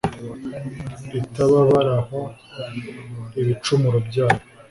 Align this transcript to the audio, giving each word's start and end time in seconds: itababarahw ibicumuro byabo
itababarahw 1.19 2.19
ibicumuro 3.39 3.97
byabo 4.07 4.41